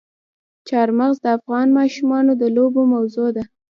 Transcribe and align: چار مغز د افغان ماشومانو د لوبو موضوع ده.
چار 0.67 0.89
مغز 0.99 1.17
د 1.23 1.27
افغان 1.37 1.67
ماشومانو 1.79 2.31
د 2.41 2.43
لوبو 2.55 2.81
موضوع 2.93 3.29
ده. 3.35 3.43